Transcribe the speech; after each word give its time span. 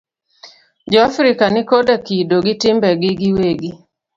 Jo 0.93 1.03
Afrika 1.09 1.45
ni 1.53 1.61
koda 1.69 1.95
kido 2.05 2.35
gi 2.45 2.53
timbegi 2.61 3.11
gi 3.19 3.29
wegi. 3.37 3.71